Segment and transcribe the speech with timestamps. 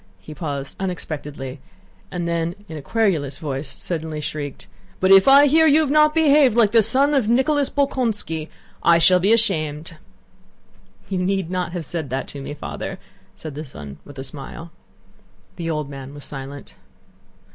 [0.19, 1.59] he paused unexpectedly,
[2.09, 4.65] and then in a querulous voice suddenly shrieked:
[4.99, 8.49] "but if I hear that you have not behaved like a son of Nicholas Bolkónski,
[8.81, 9.97] I shall be ashamed!"
[11.07, 12.97] "You need not have said that to me, Father,"
[13.35, 14.71] said the son with a smile.
[15.57, 16.73] The old man was silent.